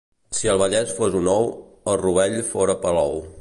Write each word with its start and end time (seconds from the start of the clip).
Si 0.37 0.47
el 0.53 0.61
Vallès 0.61 0.93
fos 0.99 1.17
un 1.19 1.29
ou, 1.35 1.51
el 1.93 2.01
rovell 2.05 2.39
fora 2.55 2.79
Palou. 2.89 3.15